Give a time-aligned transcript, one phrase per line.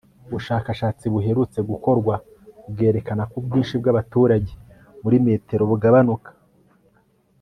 [0.27, 2.13] Ubushakashatsi buherutse gukorwa
[2.71, 4.51] bwerekana ko ubwinshi bwabaturage
[5.03, 6.29] muri metero bugabanuka